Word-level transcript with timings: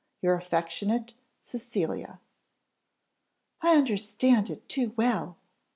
Your 0.19 0.33
affectionate 0.33 1.13
CECILIA." 1.41 2.19
"I 3.61 3.75
understand 3.75 4.49
it 4.49 4.67
too 4.67 4.93
well!" 4.97 5.37